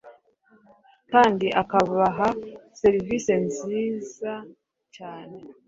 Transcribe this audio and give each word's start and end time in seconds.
kandi 1.11 1.47
akabaha 1.61 2.27
serivisi 2.81 3.31
nziza 3.45 4.31
cyane 4.95 5.37